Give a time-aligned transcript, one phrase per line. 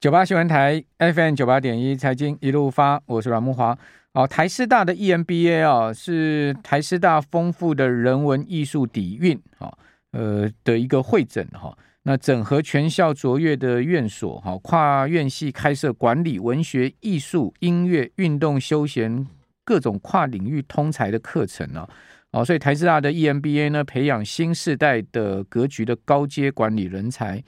[0.00, 3.76] 九八新闻台 FM 九八点一财经一路发，我是阮慕华。
[4.12, 9.76] 哦，台师大的 EMBA 啊，是台师大丰富的人文艺术底蕴啊，
[10.12, 11.76] 呃的一个会诊哈。
[12.04, 19.26] 那整合全校卓越的院所哈，跨院系开设管理、文学、艺术、音乐、运动、休闲
[19.64, 21.88] 各种跨领域通才的课程啊。
[22.30, 27.42] 哦，所以台师大的 EMBA 呢，培养新世代的格局的高阶管理人才。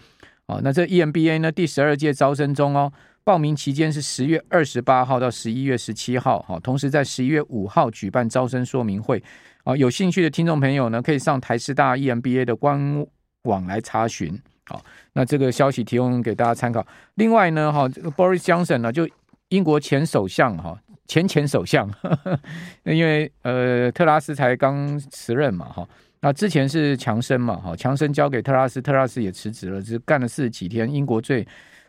[0.51, 2.93] 哦，那这 EMBA 呢，第十二届招生中哦，
[3.23, 9.23] 报名期间是十月二十八号到十一月十七号，哈，同时在十一月五号举办招生说明会。
[9.63, 13.07] 啊，有兴趣的听众朋友呢，可以上台师大 EMBA 的官
[13.45, 14.36] 网来查询。
[14.67, 14.82] 好，
[15.13, 16.85] 那这个消息提供给大家参考。
[17.14, 19.09] 另外呢，哈，这个 Boris Johnson 呢，就
[19.51, 20.76] 英国前首相哈。
[21.07, 21.90] 前前首相，
[22.87, 25.89] 因为呃特拉斯才刚辞任嘛哈，
[26.21, 31.46] 那之前是强生嘛哈，强生交给特拉斯，特拉斯也辞职了，只干了四十几天，英国最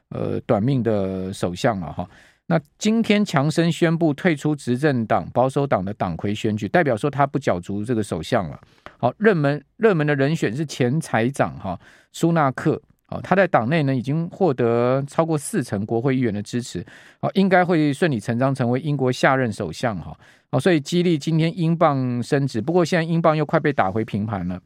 [0.09, 2.09] 呃短命的首相了哈。
[2.45, 8.59] 那今天强生宣布退出执政党保守党的党魁选举，代表说他不角逐这个首相了。
[8.97, 11.79] 好，热门热门的人选是前财长哈
[12.11, 12.81] 苏纳克。
[13.11, 16.83] 哦，他在党内呢已经获得超过四成国会议员的支持，
[17.19, 20.17] 哦，应该会顺理成章成为英国下任首相哈。
[20.49, 24.59] 哦，所以激励今天英镑升值，不过现在英镑又快被打回平盘了。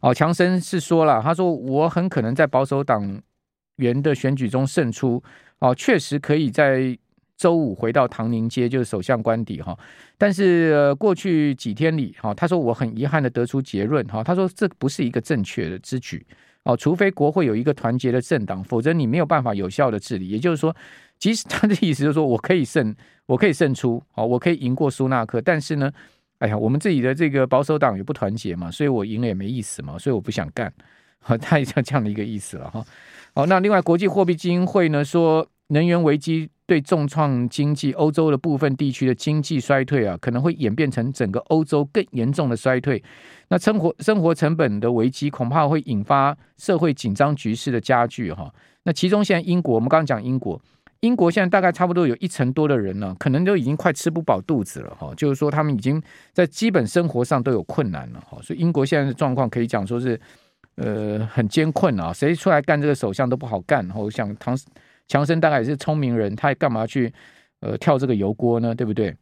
[0.00, 3.20] 哦，强生是说了，他说我很可能在保守党
[3.76, 5.22] 员的选举中胜出，
[5.58, 6.96] 哦，确实可以在
[7.36, 9.76] 周五回到唐宁街，就是首相官邸哈。
[10.16, 16.24] 但是，呃，过去几天里，哈，他说我很遗憾的得出结论，哈，他说这不是一个正确的之举。
[16.64, 20.28] 哦，除非国会有一个团结的政党，否则你没有办法有效的治理。
[20.28, 20.74] 也就是说，
[21.18, 22.94] 即使 他的意思就是说我可以胜，
[23.26, 25.90] 我可以胜出，哦，我可以赢过苏纳克，但是呢，
[26.38, 30.72] 哎呀，我们自己的这个保守党也不团结嘛，所以我赢了也没意思嘛，所以我不想干。
[31.22, 32.84] 好， 他也像这样的一个意思了哈。
[33.34, 43.02] 好，那另外国际货币基金会呢说，能源危机对重创经济，欧洲的部分地区的经济衰退啊，可能会演变成整个欧洲更严重的衰退。
[43.48, 48.48] 那生活生活成本的危机恐怕会引发社会紧张局势的加剧哈。
[48.84, 50.62] 那其中现在英国，我们刚刚讲英国，
[51.00, 55.12] 英国现在大概差不多有一成多的人呢，可能都已经快吃不饱肚子了哈。
[55.16, 56.00] 就是说他们已经
[56.32, 58.38] 在基本生活上都有困难了哈。
[58.40, 60.20] 所以英国现在的状况可以讲说是
[60.76, 63.84] 呃很艰困啊，谁出来干这个首相都不好干。
[63.96, 64.56] 我想唐
[65.10, 67.12] 强生大概也是聪明人，他也干嘛去
[67.62, 68.72] 呃跳这个油锅呢？
[68.72, 69.12] 对不对？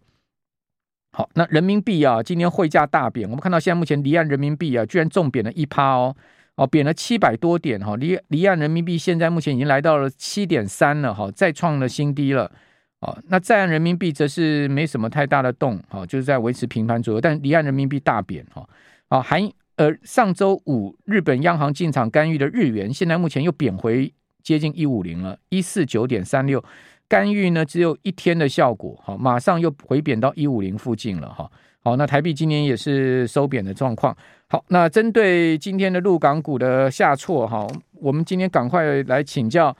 [1.12, 6.14] 好，那人民币啊，今天汇价大贬，我们看到现在目前离岸人民币啊，居然重贬了一趴哦，
[6.56, 12.52] 哦，贬了七百多点哈，离离岸人民币现在目前已经来到了七点三了哈，再创了新低了，
[13.00, 18.68] 哦，那在岸人民币则是没什么太大的动，哈，就是在维持平盘左右，但离岸人民币大贬哈，
[19.08, 19.40] 啊，还
[19.76, 24.12] 呃上周五日本央行进场干预的日元，现在目前又贬回
[24.42, 26.62] 接近一五零了，一四九点三六。
[27.10, 31.50] 干预呢，只有一天的效果，好，马上又回贬到一五零附近了，哈，
[31.82, 34.14] 好，那台币今年也是收贬的状况，
[34.46, 39.74] 好，那针对今天的陆港股的下挫，哈，我们今天赶快来请教，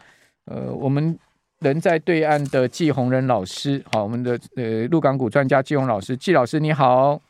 [0.47, 1.19] 呃，我们
[1.59, 7.21] 人在对岸的季鸿仁老师，好，我们的呃陆港股专家季鸿老师，季老师你好，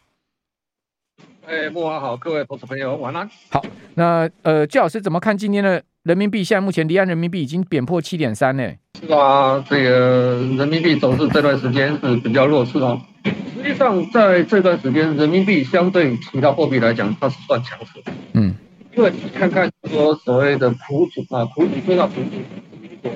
[1.45, 3.61] 哎，木华好，各位投资朋友晚安，好，
[3.97, 5.83] 那呃季老师怎么看今天的？
[6.05, 8.63] 人民币现在目前离岸人民币已经贬破七点三呢。
[9.01, 13.01] 是啊，这个人民币走势这段时间是比较弱势哦。
[13.25, 18.01] 实际上，在这段时间，人民币相对其他货币来讲，它是算强势。
[18.33, 18.55] 嗯，
[18.97, 22.37] 因为你看看说所谓的普主啊，普主最大普主，
[22.81, 23.13] 英国、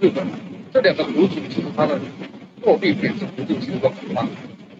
[0.00, 0.26] 日本
[0.72, 1.98] 这两个普主，其实它的
[2.62, 4.24] 货币贬值幅度其实都很大。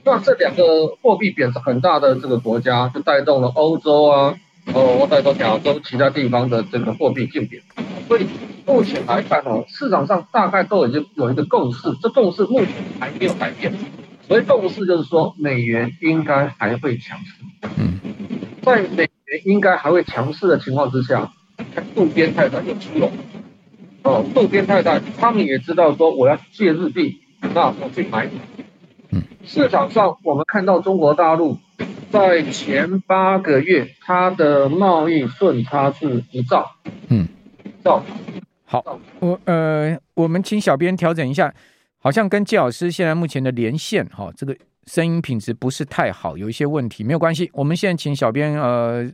[0.04, 4.34] 那这两个货币贬值很大的这个国家，就带动了欧洲啊。
[4.66, 7.60] 哦，我再说亚洲其他地方的这个货币竞贬，
[8.06, 8.26] 所以
[8.64, 12.68] 目前来看哦，市场上大概都已经有一个共识，这共识目前
[13.00, 13.74] 还没有改变。
[14.28, 17.34] 所以共识就是说，美元应该还会强势。
[17.76, 17.98] 嗯，
[18.62, 21.32] 在美元应该还会强势的情况之下，
[21.94, 23.10] 渡边太太又出笼。
[24.04, 27.20] 哦，渡边太太他们也知道说，我要借日币，
[27.52, 28.30] 那我去买。
[29.10, 31.58] 嗯，市场上我们看到中国大陆。
[32.12, 36.70] 在前八个月，它的贸易顺差是一兆，
[37.08, 37.26] 嗯，
[37.82, 38.04] 兆。
[38.66, 41.52] 好，我呃，我们请小编调整一下，
[41.98, 44.54] 好像跟季老师现在目前的连线哈、哦，这个
[44.86, 49.10] 声音品质不是太好，有一些问题，没有关系，我们现在请小编呃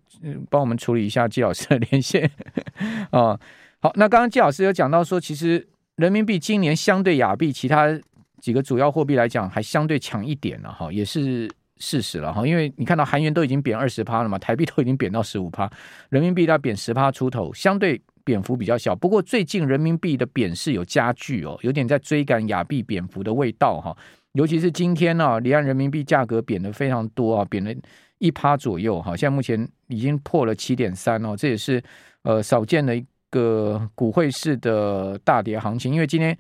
[0.51, 2.29] 帮我们处理一下季老师的连线
[3.11, 3.41] 啊、哦。
[3.81, 5.65] 好，那刚刚季老师有讲到说，其实
[5.95, 7.87] 人民币今年相对亚币其他
[8.41, 11.49] 几个主要货币来讲，还相对强一点了哈，也是。
[11.79, 15.71] 事实了哈，因为你看到韩元都已经贬二十趴了嘛，台币都已经贬到十五趴，
[16.11, 18.95] 人民币它贬十趴出头，相对贬幅比较小。
[18.95, 23.97] 不过最近人民币的贬势有加剧哦，有点在追赶亚币贬幅的味道哈。
[24.33, 27.75] 尤其是今天呢、啊，离岸人民币价格贬的非常多啊，贬了
[28.19, 29.17] 一趴左右哈。
[29.17, 31.83] 现在目前已经破了七点三哦，这也是
[32.23, 36.37] 呃少见的一个股汇市的大跌行情，因为今天。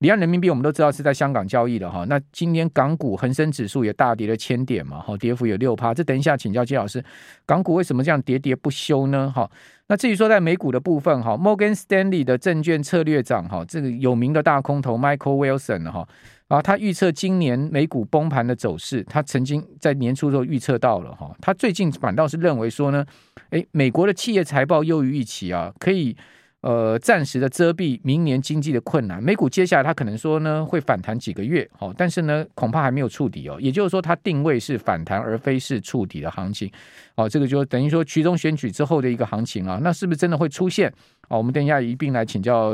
[0.00, 5.92] 离岸人民币我们都知道是在香港交易的哈，那今天港股恒生指数也大跌了千点嘛，哈，跌幅有六趴。
[5.92, 7.04] 这等一下请教金老师，
[7.44, 9.30] 港股为什么这样跌跌不休呢？
[9.36, 9.50] 哈，
[9.88, 16.08] 那至于说在美股的部分哈，Morgan Stanley 的证券策略长哈，这个有名的大空头 Michael Wilson 哈，
[16.48, 23.04] 啊，他预测今年美股崩盘的走势，他曾经在年初时候预测到了哈，他最近反倒是认为说呢，
[23.50, 26.16] 诶，美国的企业财报优于预期啊，可以。
[26.62, 29.22] 呃，暂时的遮蔽明年经济的困难。
[29.22, 33.56] 美股接下来它可能说呢会反弹几个月，哦，但是呢恐怕还没有触底哦。
[33.58, 36.70] 也就是说，它定位是反弹而非是触底的行情。
[37.14, 39.80] 哦，这个就等于说其中选举之后的一个行情啊。
[39.82, 40.92] 那是不是真的会出现？
[41.28, 42.66] 哦，我们等一下一并来请教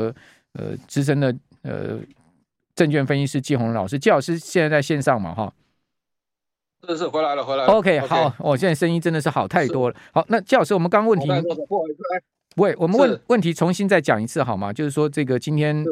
[0.53, 1.97] 呃资深的呃
[2.75, 3.97] 证券分析师季红老师。
[3.97, 5.33] 季老师现在在线上嘛？
[5.33, 5.53] 哈，
[6.85, 7.71] 是是回来了，回来了。
[7.71, 8.05] OK，, okay.
[8.05, 9.95] 好，我、哦、现在声音真的是好太多了。
[10.11, 11.29] 好，那季老师，我们刚问题。
[12.57, 14.73] 喂，我们问问题重新再讲一次好吗？
[14.73, 15.85] 就是说这个今天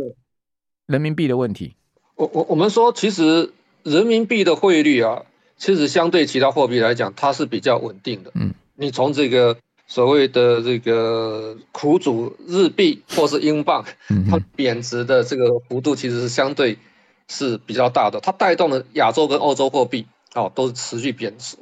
[0.87, 1.75] 人民币的问题。
[2.15, 3.53] 我我我们说，其实
[3.83, 5.21] 人民币的汇率啊，
[5.57, 8.31] 其实相对其他货币来讲，它是比较稳定的。
[8.33, 13.85] 嗯，你从这个所谓的这个苦主日币或是英镑，
[14.31, 16.79] 它贬值的这个幅度其实是相对
[17.27, 21.57] 是比较大的，它带动了亚洲跟欧洲货币哦都是持续贬值。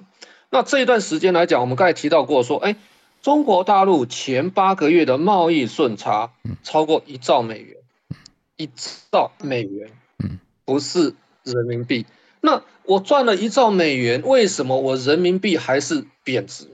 [0.49, 2.77] 那这一段时间来讲，我们刚才提到过说，哎。
[3.23, 7.77] 中国大陆前八个月的贸易顺差超过一兆美元，
[8.57, 8.69] 一
[9.13, 9.89] 兆美元，
[10.65, 12.05] 不是人民币。
[12.41, 16.67] 那我赚了一兆美元，为什么我人民币还是贬值？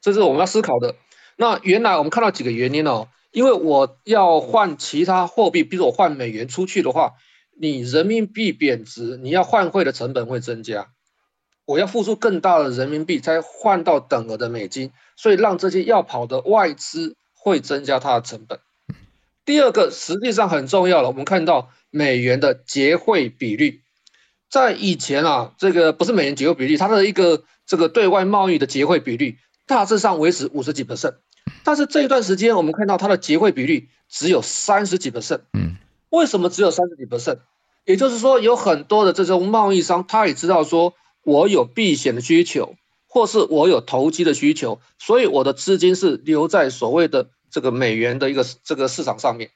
[0.00, 0.94] 这是我们要思考的。
[1.36, 7.12] 那原来我们看到几个原因哦，因为我要换其他货币，比如我换美元出去的话，
[7.60, 10.88] 你人民币贬值，你要换汇的成本会增加。
[11.68, 18.58] 我要付出更大的人民币才换到等额的美金，所以让这些要跑的外资会增加它的成本。
[19.44, 23.82] 第二个实际上很重要了，我们看到美元的结汇比率，
[24.48, 29.36] 在以前啊，这个不是美元结汇比率，它的一个这个对外贸易的结汇比率
[29.66, 31.16] 大致上维持五十几 percent，
[31.64, 35.42] 但是这一段时间我们看到它的结汇比率只有三十几 percent。
[35.52, 35.76] 嗯，
[36.08, 37.40] 为什么只有三十几 percent？
[37.84, 40.94] 也就是说，有很多的这种贸易商他也知道说。
[41.28, 42.74] 我有避险的需求，
[43.06, 49.50] 或是我有投机的需求，所以我的资金是留在所谓的这个美元的一个这个市场上面。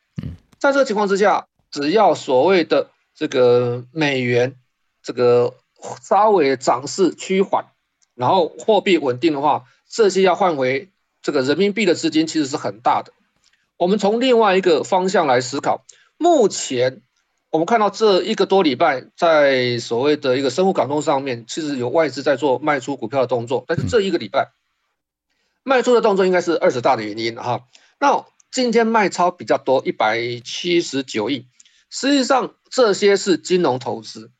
[0.58, 4.56] 在这个情况之下，只要所谓的这个美元
[5.02, 5.54] 这个
[6.02, 7.64] 稍微涨势趋缓，
[8.14, 10.90] 然后货币稳定的话，这些要换回
[11.22, 13.14] 这个人民币的资金其实是很大的。
[13.78, 15.86] 我们从另外一个方向来思考，
[16.18, 17.00] 目前。
[17.52, 23.66] 我们看到这一个多礼拜，在所谓的一个深沪港通上面，其实有外资在做卖出股票的动作。
[23.68, 24.52] 但是这一个礼拜，
[25.62, 27.64] 卖出的动作应该是二十大的原因哈。
[28.00, 31.46] 那今天卖超比较多，一百七十九亿。
[31.90, 34.30] 实际上这些是金融投资，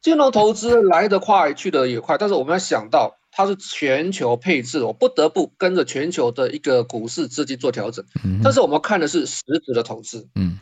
[0.00, 2.18] 金融投资来得快，去得也快。
[2.18, 8.04] 但是我们要想到，它是全球配置，我不得不跟着全球的一个股市资金做调整。
[8.44, 10.28] 但是我们看的是实质的投资。
[10.36, 10.60] 嗯。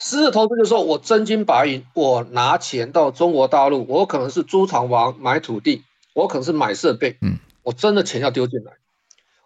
[0.00, 5.82] 实质投资就是说，我真金白银，我拿钱到中国大陆，我可能是租厂房、买土地，
[6.14, 8.74] 我可能是买设备，嗯，我真的钱要丢进来。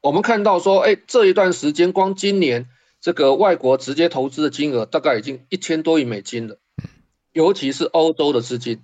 [0.03, 2.69] 我们看到说，哎，这一段时间光今年
[3.01, 6.59] 这个外国直接投资的金额大概已经一千多亿美金了，
[7.33, 8.83] 尤其是欧洲的资金。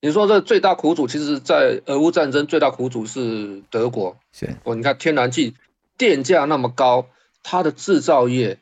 [0.00, 5.54] 你说这最大苦主，其实在俄乌战争最大苦主是德国，是哦，你看天然气
[5.98, 7.06] 电价那么高，
[7.42, 8.58] 它的制造业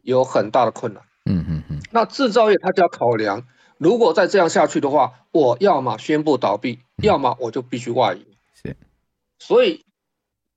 [0.00, 1.02] 有很大的困难。
[1.28, 8.26] 嗯嗯嗯，那制造业它就要考量，如果再这样下去的话，我要么宣布倒闭，要么我就必须外移。
[8.62, 8.76] 是，
[9.38, 9.84] 所以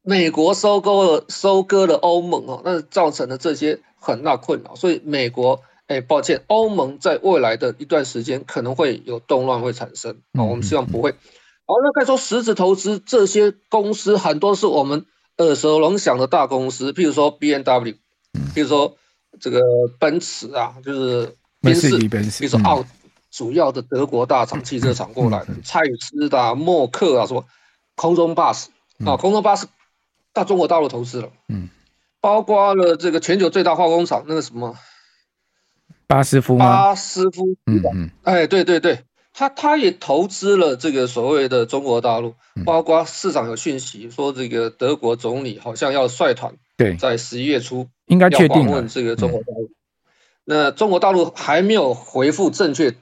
[0.01, 4.75] 美国收购了收割了欧盟哦，那造成了这些很大困扰。
[4.75, 11.11] 所以美国，哎，抱歉，欧盟在未来的一段时间可能会有动乱会产生啊，我们希望不会。
[11.11, 15.05] 好，那再说实质投资这些公司，很多是我们
[15.37, 17.95] 耳熟能详的大公司，譬如说 B N W，
[18.55, 18.95] 譬如说。
[19.39, 19.61] 这个
[19.99, 22.85] 奔驰啊，就是宾士，比如说奥
[23.31, 27.45] 主要的德国大厂、汽车厂过来的，蔡司的、默克啊，什么
[27.95, 28.69] 空中巴士
[29.05, 29.67] 啊，空中巴士
[30.33, 31.69] 到中国大陆投资了，嗯，
[32.19, 34.75] 包括了这个全球最大化工厂那个什么
[36.07, 42.35] 巴斯夫，巴斯夫，嗯嗯，哎，对对对，他他也投资了这个所谓的中国大陆，
[42.65, 49.71] 包括市场有讯息说这个德国总理好像要率团对，在十一月初应该确定访问这个中国大陆。
[50.43, 52.95] 那中国大陆还没有回复正确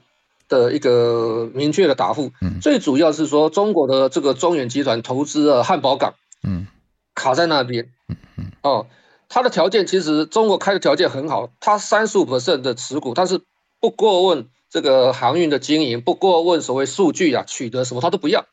[0.48, 2.32] 的一个明确的答复。
[2.42, 6.66] 嗯，最主要是说中国的这个中远集团投资了汉堡港，嗯，
[7.14, 7.88] 卡在那边。
[8.08, 8.86] 嗯嗯，哦，
[9.28, 13.40] 他的条件其实中国开的条件很好，他三十五%的持股，他是
[13.80, 18.44] 不过问这个航运的经营，不过问所谓数据啊取得什么他都不要。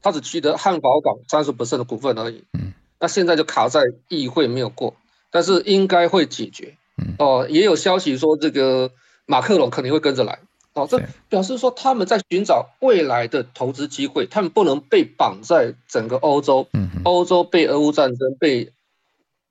[0.00, 2.44] 他只取得汉堡港三十%的股份而已。
[2.52, 2.63] 嗯，
[3.04, 4.96] 那现在就卡在议会没有过，
[5.30, 6.74] 但是应该会解决。
[7.18, 8.92] 哦，也有消息说这个
[9.26, 10.38] 马克龙肯定会跟着来，
[10.72, 18.72] 哦，这表示说他们在寻找未来的投资机会，他们不能被绑在整个欧洲，嗯欧洲被俄乌战争被，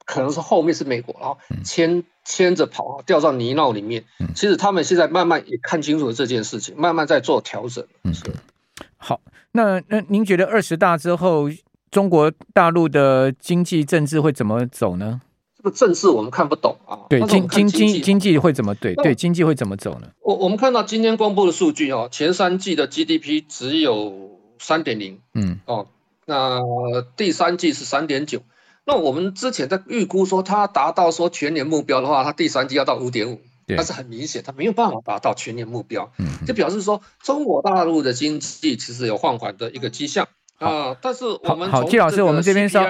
[0.03, 4.03] 可能是后面是美国啊牵牵着跑掉到泥淖里面。
[4.33, 7.85] 其实他们现在慢慢也看清楚了这件事情，慢慢在做调整。
[8.03, 8.11] 嗯，
[8.97, 11.51] 好，那那您觉得二十大之后
[11.93, 15.21] 中国大陆的经济政治会怎么走呢？
[15.55, 18.95] 这个政治我们看不懂啊，对经经经经济会怎么对？
[18.95, 20.09] 对经济会怎么走呢？
[20.21, 25.59] 我我们看到今天公布的数据哦，前三季的 GDP 只有三点零，嗯。
[25.67, 25.85] 哦，
[26.25, 26.59] 那
[27.15, 28.41] 第三季是三点九，
[28.85, 40.27] 那我们之前在预估说它达到说全年目标的话，它第三季要到五点五，但是很明显它没有办法达到全年目标，嗯，就表示说中国大陆的经济其实有放缓的一个迹象。
[40.59, 40.95] 啊！
[41.01, 42.85] 但是我们好，季老师，我们这边稍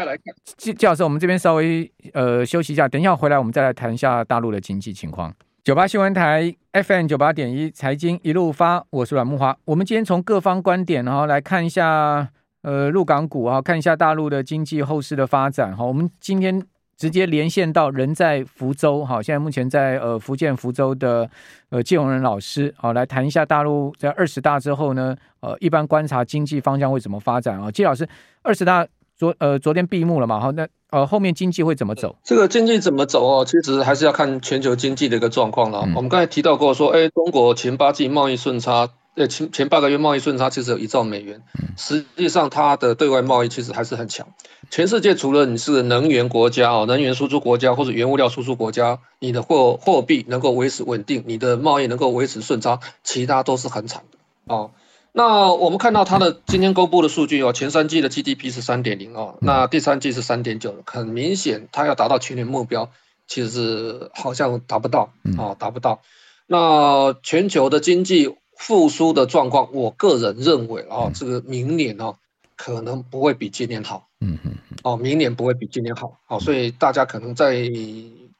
[0.57, 5.33] 季季老师，我们这边稍微呃休息一下，等一下回来我们再来谈一下大陆的经济情况。
[5.63, 9.57] 九八新闻台 FM 九八点一财经一路发，我是阮木华。
[9.65, 12.29] 我们今天从各方观点然后来看一下
[12.63, 15.75] 呃陆港股啊，看一下大陆的经济后市的发展。
[15.75, 16.63] 哈，我们今天。
[16.95, 21.29] 直接连线到人在福州，好，现在目前在呃福建福州的
[21.69, 27.69] 呃季荣仁老师，好，来谈一下大陆在二十大之后呢，呃，一般观察经济方向会怎么发展啊？
[27.71, 28.07] 季老师，
[28.41, 30.39] 二十大昨呃昨天闭幕了嘛？
[30.39, 32.15] 好，那呃后面经济会怎么走？
[32.23, 33.43] 这个经济怎么走哦？
[33.45, 35.83] 其实还是要看全球经济的一个状况了。
[35.85, 38.89] 嗯、我们刚才提到过说，哎，中国前八季贸易顺差。
[39.15, 41.43] 呃，前前半个月贸易顺差其实有一兆美元，
[41.77, 44.27] 实际上它的对外贸易其实还是很强。
[44.71, 54.17] 全世界除了你是能源国家哦，能源输出国家或者原物料输出国家，你的货货币能够维持稳定，你的贸易能够维持顺差，其他都是很惨的
[54.51, 54.71] 哦。
[55.11, 62.89] 那我们看到它的今天公布的数据哦，前三季的 GDP 是三点零哦，那第三季是三点九，很明显它要达到全年目标，
[63.27, 66.01] 其实好像达不到哦，达不到。
[66.47, 68.35] 那全球的经济。
[68.65, 72.15] 复苏的状况，我个人认为啊，这个明年哦，
[72.55, 74.07] 可能不会比今年好。
[74.21, 74.55] 嗯嗯。
[74.83, 76.17] 哦，明年不会比今年好。
[76.25, 77.69] 好，所以大家可能在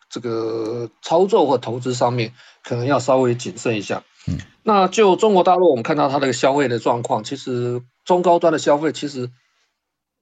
[0.09, 2.31] 这个操作或投资上面，
[2.63, 4.03] 可能要稍微谨慎一下。
[4.25, 4.37] 嗯。
[4.63, 9.29] 那就中国大陆，我们看到它的消费的状况，其实中高端的消费，其实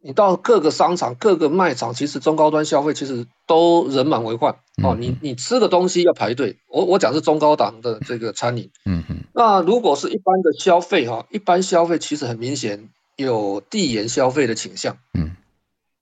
[0.02, 4.56] 你到各个商场、各个卖场，其实中高端消费其实都人满为患。
[4.84, 6.58] 哦，你你吃的东西要排队。
[6.68, 8.72] 我我讲是中高档的这个餐饮。
[8.88, 9.21] 嗯嗯。
[9.42, 15.32] 那如果是一般的消费哈，一般消费其实很明显有递延消费的倾向，嗯，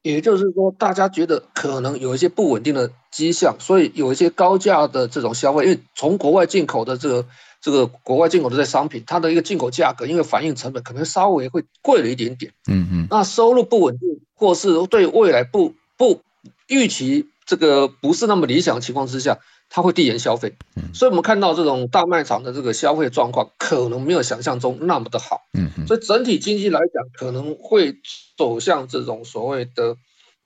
[0.02, 7.26] 也就是说大家觉得可能有一些不稳定的迹象，所以有一些高价的这种消费，因为从国外进口的这个
[7.62, 16.20] 这个国外进口的这商品，它的一个进口价格，因为反映成本可能稍微会贵了一点点，嗯嗯，那收入不稳定或是对未来不不
[16.68, 19.40] 预期这个不是那么理想的情况之下。
[19.72, 20.56] 它会递延消费，
[20.96, 25.44] 所以我们看到这种大卖场的这个消费状况可能没有想象中那么的好，
[25.86, 27.96] 所以整体经济来讲可能会
[28.36, 29.96] 走向这种所谓的，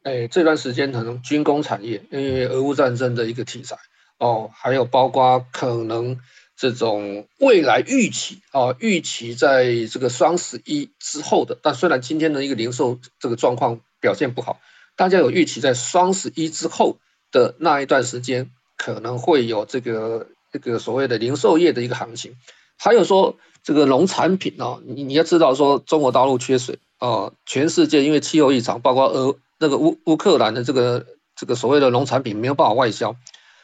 [0.03, 3.77] 哎，这段时间可能军工产业，因为俄乌战争的一个题材
[4.18, 6.20] 哦，还有包括可能
[6.58, 14.60] 这种未来预期啊，预期在这个双十一之后的，但虽然今天的一个零售这个状况表现不好，
[14.98, 16.98] 大家有预期在双十一之后
[17.32, 18.51] 的那一段时间。
[18.84, 22.36] 可能会有这个这个所谓的零售业的一个行情，
[22.78, 33.16] 还有说这个农产品啊，你你要知道说中国大陆缺水啊，全世界因为气候异常，包括俄那个乌乌克兰的这个这个所谓的农产品没有办法外销，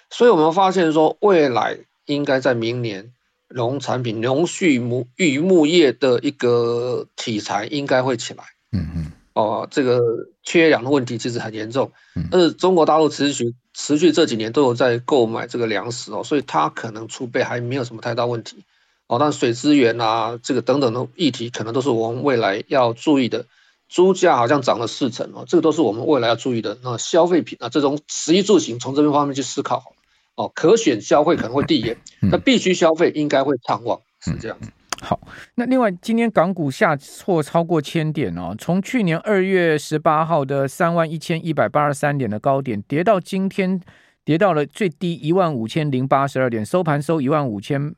[0.10, 3.12] 所以我们发现说未来应该在明年
[3.50, 8.46] 农产品、农畜牧渔牧业的一个题材应该会起来。
[8.72, 9.12] 嗯嗯。
[9.40, 10.02] 哦，这个
[10.44, 11.92] 缺粮的问题其实很严重，
[12.30, 18.66] 但是中国大陆持续持续这几年都有在购买这个粮食哦，所以它可能储备还没有什么太大问题
[19.08, 19.18] 哦。
[19.20, 23.46] 但水资源啊，这个等等的议题，可能都是我们未来要注意的。
[23.88, 26.78] 猪价好像涨了四成哦，这个都是我们未来要注意的。
[26.84, 29.96] 那消费品啊，这种食衣住行，从这边方面去思考
[30.36, 30.52] 哦。
[30.54, 34.70] 可选消费可能会递延，那必须消费应该会畅旺，是这样子。
[35.02, 35.20] 好，
[35.56, 43.80] 那另外今天港股下挫超过千点哦，从去年二月十八号的三万一千一百八十三点的高点，跌到今天
[44.26, 47.96] 跌到了最低一万五千零八十二点，收盘收一万五千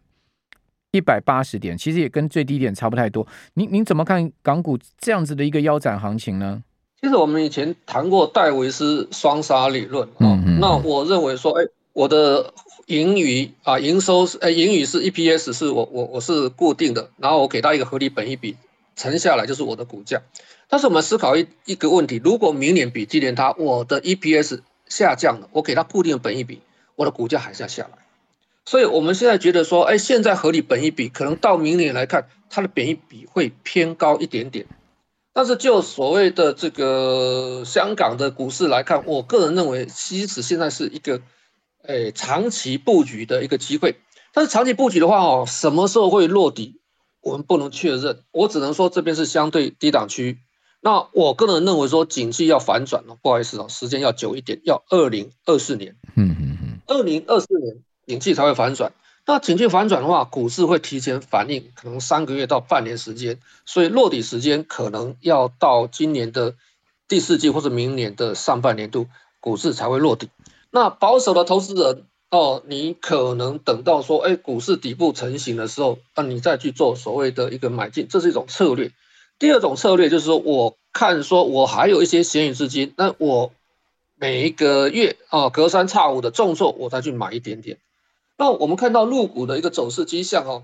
[0.91, 3.27] 一百八十点，其实也跟最低点差不太多。
[3.55, 6.63] 您您怎么看港股这样子的一个腰斩行情呢？
[7.01, 12.53] 其实我们以前谈过戴维斯双杀理论啊，嗯嗯，那我认为说，哎，我的。
[12.87, 18.57] 盈余啊，营收是呃，盈余是 EPS 是我我我是固定的，然后我给它一个合理本益比，
[18.95, 20.21] 乘下来就是我的股价。
[20.67, 26.61] 但是我们思考一一个问题，如果明年比今年它我的 EPS 下降了，我给它固定的本益比，
[26.95, 27.99] 我的股价还是要下来。
[28.65, 34.65] 所以我们现在觉得说，哎，现在合理本益比可能到明年来看，它的本益比会偏高一点点。
[35.33, 41.21] 但是就所谓的这个香港的股市来看，我个人认为，其实现在是一个。
[41.87, 43.95] 哎，长期布局的一个机会，
[44.33, 46.79] 但是长期布局的话哦，什么时候会落底，
[47.21, 48.23] 我们不能确认。
[48.31, 50.39] 我只能说这边是相对低档区。
[50.83, 55.95] 那我个人认为说，景气要反转了，不好意思哦，时间要久一点，要二零二四年。
[56.15, 58.91] 嗯嗯嗯，二零二四年景气才会反转。
[59.27, 66.55] 那景气反转的话，股市会提前反应，可能三个月到半年时间，所以落底时间可能要到今年的
[67.07, 69.05] 第四季或者明年的上半年度，
[69.39, 70.29] 股市才会落底。
[70.71, 78.91] 那保守的投资人哦，你可能等到说，哎，股市底部成型的时候，那你再去做所谓的一个买进，这是一种策略。
[79.37, 83.51] 第二种策略就是说，我看说我还有一些闲余资金，那我
[84.15, 87.77] 每一个月啊，隔三差五的重挫，我再去买一点点。
[88.37, 90.63] 那我们看到入股的一个走势迹象哦，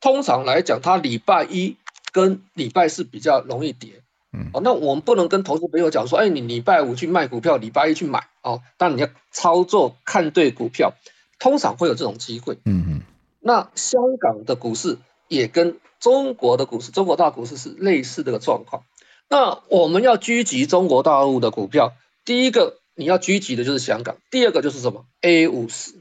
[0.00, 1.76] 通常来讲，它礼拜一
[2.12, 3.97] 跟礼拜四比较容易跌。
[4.30, 10.92] 嗯，哦，那我们不能跟投资朋友讲说，哎，你礼拜五去卖股票，礼拜一去买，哦，但你要操作看对股票，
[11.38, 12.58] 通常会有这种机会。
[12.66, 13.00] 嗯嗯。
[13.40, 18.82] 那香港的股市也跟中国的股市、中国大股市是类似的个状况。
[19.30, 21.94] 那我们要狙击中国大陆的股票，
[22.26, 25.94] 第一个你要狙击的就是香港，第二个就是什么 A 五十，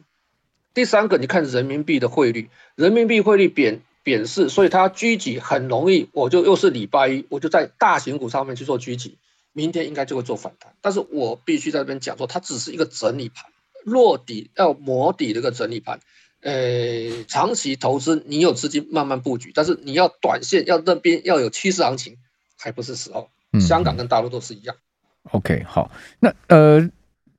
[0.73, 3.81] 第三个你看人民币的汇率，人民币汇率贬。
[4.07, 9.17] 贬势，所以它狙击很容易，我就又是礼拜一，我就在大型股上面去做狙击，
[9.51, 10.73] 明天应该就会做反弹。
[10.79, 13.51] 但是我必须在这边讲说，它只是一个整理盘，
[13.83, 15.99] 落底要磨底的一个整理盘。
[16.39, 22.15] 呃，长期投资你有资金慢慢布局，但是你要短线要那边要有趋势行情，
[22.57, 23.29] 还不是时候。
[23.59, 24.77] 香港跟大陆都是一样。
[25.25, 25.91] 嗯、OK，好，
[26.21, 26.89] 那呃。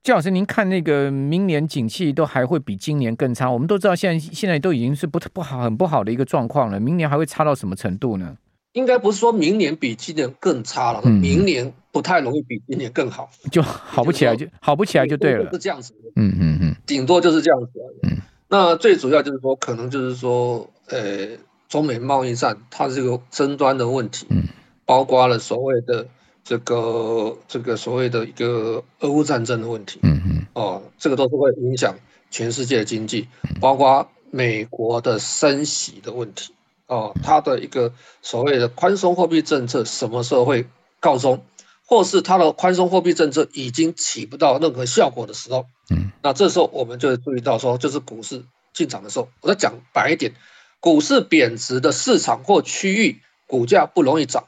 [0.01, 3.51] 姜老师，您看那个明年景气都还会比今年更差？
[3.51, 8.37] 我们都知道现在现在都已经是不不好很不好的一个状况了，明年还会差到什么程度呢？
[8.71, 15.93] 应该不是说明年比今年更差了，嗯、明年不太容易比今年更好，就好不起来就好不起来就对了，是这样子。
[16.15, 17.71] 嗯嗯嗯，顶多就是这样子。
[18.03, 21.27] 嗯，那最主要就是说，可能就是说，呃，
[21.67, 24.43] 中美贸易战它这个争端的问题，嗯，
[24.85, 26.07] 包括了所谓的。
[26.49, 31.99] 这个这个所谓的一个俄乌战争的问题，嗯嗯，哦，这个都是会影响
[32.31, 33.27] 全世界的经济，
[33.61, 36.55] 包括美国的升息的问题，
[36.87, 40.65] 哦，它的一个所谓的宽松货币政策什么时候会
[40.99, 41.45] 告终，
[41.85, 50.33] 或是它的宽松货币政策已经起不到任何效果的时候，嗯，那这时候我们就会注意到说，就是股市进场的时候，我再讲白一点，
[50.79, 54.45] 股市贬值的市场或区域，股价不容易涨。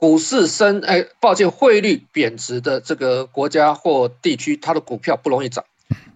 [0.00, 5.66] 股市升，哎，抱歉，汇率贬值的这个国家或地区，它的股票不容易涨。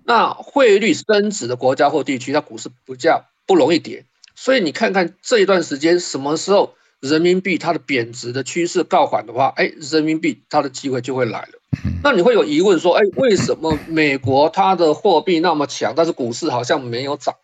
[0.05, 4.07] 那汇率升值的国家或地区，它股市不价不容易跌。
[4.35, 11.61] 所以你看看这一段时间，什么时候人民币它的贬值的趋势告缓的话，哎，人民币它的机会就会来了。
[12.03, 17.35] 那你会有疑问说，哎，为什么美国它的货币那么强，但是股市好像没有涨？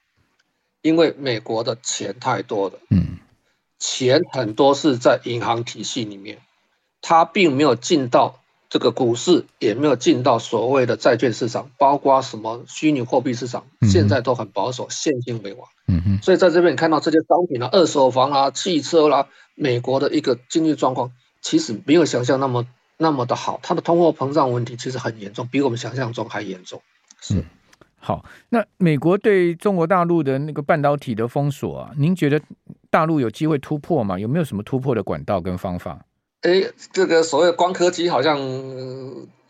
[0.81, 2.79] 因为美国的钱太多了。
[2.89, 3.19] 嗯。
[3.81, 6.39] 钱很多是在银行体系里面，
[7.01, 8.39] 它并没有进到
[8.69, 15.67] 这个股市，也没有进到所谓的债券市场，包括什么虚拟货币市场，现在都很保守，现金为王。
[15.89, 16.19] 嗯嗯。
[16.23, 22.67] 所以在这边你看到这些商品啊，二手房啊，汽车啦、啊，美国的一个经济状况其实没有想象那么
[22.99, 26.83] 那么的好，它的通货膨胀问题其实很严重，比我们想象中还严重。
[27.21, 27.35] 是。
[27.35, 27.45] 嗯
[28.03, 32.41] 好，那美国对中国大陆的那个半导体的封锁啊，您觉得
[32.89, 34.19] 大陆有机会突破吗？
[34.19, 36.07] 有没有什么突破的管道跟方法？
[36.41, 38.41] 哎，这个所谓光刻机好像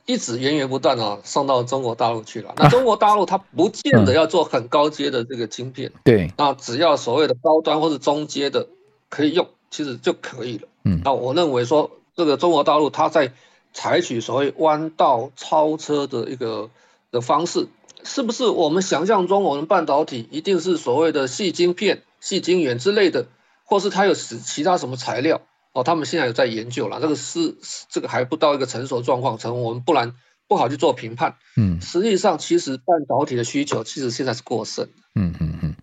[0.05, 2.53] 一直源源不断啊，送到中国大陆去了。
[2.57, 8.67] 那中国大陆它不见得要做很高阶的这个晶片，对、嗯，那只要所谓的高端或是中阶的
[9.09, 10.67] 可以用，其实就可以了。
[10.85, 13.33] 嗯，那我认为说这个中国大陆它在
[13.73, 16.69] 采取所谓弯道超车的一个
[17.13, 17.69] 的方式。
[18.05, 23.27] 是不是我们想象中，我们半导体一定是所谓的细晶片、细晶圆之类的，
[23.65, 27.57] 或是它有其其他什么材料哦，他们现在有在研究了，这个是
[27.89, 30.15] 这个还不到一个成熟状况，成我们不然
[30.49, 31.37] 不好去做评判。
[31.57, 34.89] 嗯，实际上其实半导体的需求其实现在是过剩。
[35.15, 35.77] 嗯嗯嗯，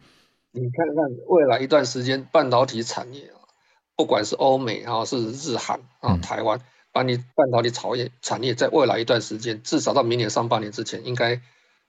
[0.51, 3.39] 你看看未来一段时间半导体产业啊，
[3.95, 6.59] 不管是欧美啊，是日韩啊，台湾，
[6.91, 11.41] 把你半导体产业产业在未来一段时间，至少到明年上半年之前，应该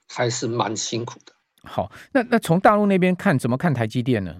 [0.09, 1.33] 还是蛮辛苦的。
[1.63, 4.35] 好，那那从大陆那边看，怎么看台积电呢？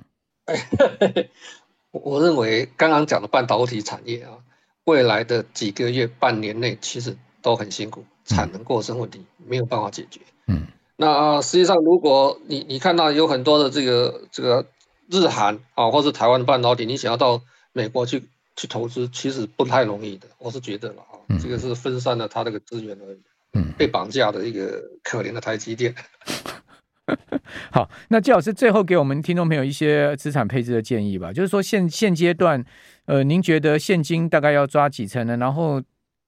[1.91, 4.39] 我认为刚刚讲的半导体产业啊，
[4.85, 10.21] 未来的几个月、半年内，其实都很辛苦，产能过剩问题没有办法解决。
[10.47, 14.65] 嗯，那实际上，如果你你看到有很多的这个这个
[15.09, 17.41] 日韩啊，或是台湾的半导体，你想要到
[17.73, 20.27] 美国去去投资，其实不太容易的。
[20.37, 23.21] 我是觉得了啊，这个是分散了它这个资源而已。
[23.53, 25.93] 嗯，被绑架的一个可怜的台积电。
[27.71, 31.33] 好，那季老师最后给我们听众朋友一些资产配置的建议吧。
[31.33, 32.63] 就是说现现阶段，
[33.05, 35.35] 呃，您觉得现金大概要抓几成呢？
[35.37, 35.81] 然后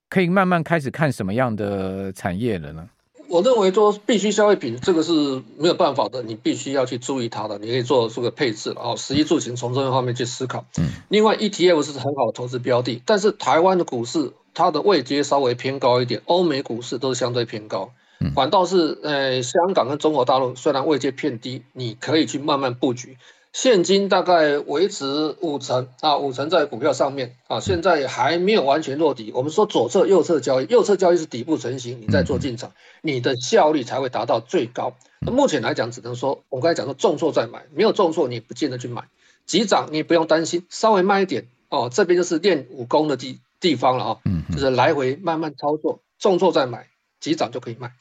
[0.10, 2.90] 可以慢慢开始看什么样的产业了呢？
[3.32, 7.58] 我认为说必须消费品这个是没有办法的，你必须要去注意它的。
[7.60, 10.65] 你可以做这个配置，然后食衣住行从这个方面去思考。
[10.78, 10.89] 嗯。
[11.08, 17.91] 另外，ETF 是很好的投资标的，但是台湾的股市它的位阶稍微偏高一点，欧美股市都是相对偏高。
[18.36, 23.17] 反倒是，呃，香港跟中国大陆虽然位阶偏低，你可以去慢慢布局。
[23.54, 29.32] 现金大概维持五成啊，五成在股票上面啊，现在还没有完全落底。
[29.36, 34.96] 我们说左侧、右侧交易，右侧交易是底部成型，你再做进场，你的效率才会达到最高。
[35.20, 39.04] 那目前来讲，只能说我刚才讲说重挫再买，没有重挫你也不见得去买。
[39.46, 44.18] 急涨你也不用担心，稍微慢一点哦，这边就是练武功的地地方了啊，
[44.52, 46.88] 就是来回慢慢操作，重挫再买，
[47.20, 47.92] 急涨就可以卖。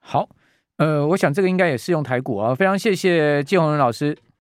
[0.00, 0.28] 好，
[0.78, 2.56] 呃，我想这个应该也适用台股啊。
[2.56, 4.18] 非常谢谢季宏仁老师。